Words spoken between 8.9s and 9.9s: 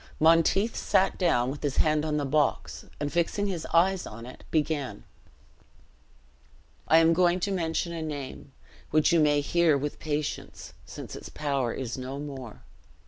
you may hear